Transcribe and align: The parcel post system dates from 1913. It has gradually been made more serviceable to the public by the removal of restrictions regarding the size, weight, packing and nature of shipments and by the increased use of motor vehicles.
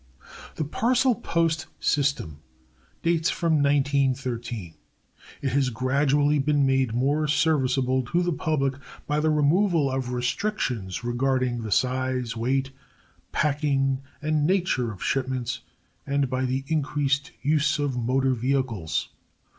The 0.55 0.63
parcel 0.65 1.13
post 1.13 1.67
system 1.79 2.39
dates 3.03 3.29
from 3.29 3.61
1913. 3.61 4.73
It 5.43 5.51
has 5.51 5.69
gradually 5.69 6.39
been 6.39 6.65
made 6.65 6.95
more 6.95 7.27
serviceable 7.27 8.01
to 8.05 8.23
the 8.23 8.33
public 8.33 8.79
by 9.05 9.19
the 9.19 9.29
removal 9.29 9.91
of 9.91 10.11
restrictions 10.11 11.03
regarding 11.03 11.61
the 11.61 11.71
size, 11.71 12.35
weight, 12.35 12.71
packing 13.31 14.01
and 14.23 14.47
nature 14.47 14.91
of 14.91 15.03
shipments 15.03 15.59
and 16.07 16.31
by 16.31 16.45
the 16.45 16.63
increased 16.65 17.29
use 17.43 17.77
of 17.77 17.95
motor 17.95 18.33
vehicles. 18.33 19.09